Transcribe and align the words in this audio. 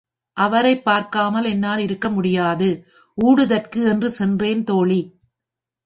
அவரைப் 0.37 0.83
பார்க்காமல் 0.83 1.43
என்னால் 1.43 1.79
இருக்க 1.79 2.09
முடியாது. 2.09 2.69
ஊடுதற்கு 3.17 3.83
என்று 3.89 4.09
சென்றேன் 4.09 4.63
தோழி! 4.63 5.01